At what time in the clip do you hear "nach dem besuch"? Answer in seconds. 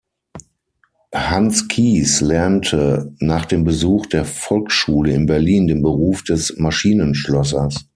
3.19-4.07